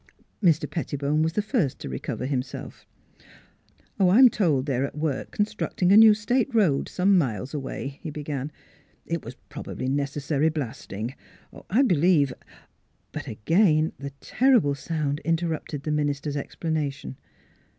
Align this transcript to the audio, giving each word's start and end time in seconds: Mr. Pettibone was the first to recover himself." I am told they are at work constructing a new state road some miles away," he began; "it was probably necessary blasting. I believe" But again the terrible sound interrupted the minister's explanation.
Mr. 0.41 0.67
Pettibone 0.67 1.21
was 1.21 1.33
the 1.33 1.43
first 1.43 1.77
to 1.77 1.87
recover 1.87 2.25
himself." 2.25 2.87
I 3.99 4.17
am 4.17 4.29
told 4.29 4.65
they 4.65 4.77
are 4.77 4.83
at 4.85 4.97
work 4.97 5.29
constructing 5.29 5.91
a 5.91 5.95
new 5.97 6.15
state 6.15 6.51
road 6.55 6.89
some 6.89 7.19
miles 7.19 7.53
away," 7.53 7.99
he 8.01 8.09
began; 8.09 8.51
"it 9.05 9.23
was 9.23 9.35
probably 9.47 9.87
necessary 9.87 10.49
blasting. 10.49 11.13
I 11.69 11.83
believe" 11.83 12.33
But 13.11 13.27
again 13.27 13.93
the 13.99 14.09
terrible 14.21 14.73
sound 14.73 15.19
interrupted 15.19 15.83
the 15.83 15.91
minister's 15.91 16.35
explanation. 16.35 17.17